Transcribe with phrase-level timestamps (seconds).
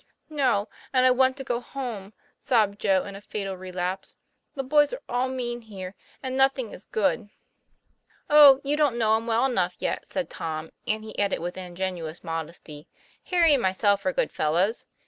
[0.31, 4.15] 'No; and I want to go home," sobbed Joe, in a fatal relapse.
[4.55, 5.93] 'The boys are all mean here;
[6.23, 7.29] and nothing is good."
[8.27, 12.23] "Oh, you don't know 'em well enough )%t," said Tom; and he added with ingenuous
[12.23, 12.87] modesty,"
[13.25, 14.87] Harry and myself are good fellows.